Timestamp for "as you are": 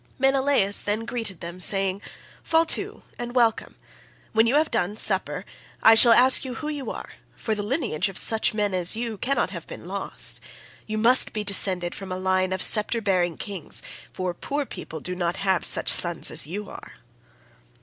16.31-16.93